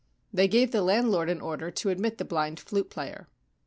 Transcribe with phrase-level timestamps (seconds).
[0.33, 3.27] They gave the landlord an order to admit the blind flute player.